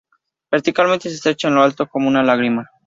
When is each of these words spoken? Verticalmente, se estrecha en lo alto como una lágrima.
Verticalmente, 0.51 1.09
se 1.09 1.15
estrecha 1.17 1.47
en 1.47 1.53
lo 1.53 1.61
alto 1.61 1.85
como 1.87 2.07
una 2.07 2.23
lágrima. 2.23 2.67